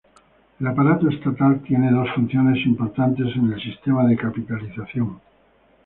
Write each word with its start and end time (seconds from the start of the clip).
El 0.59 0.65
aparato 0.65 1.07
estatal 1.09 1.59
tiene 1.61 1.91
dos 1.91 2.09
funciones 2.15 2.65
importantes 2.65 3.35
en 3.35 3.53
el 3.53 3.61
sistema 3.61 4.03
de 4.07 4.17
capitalización. 4.17 5.19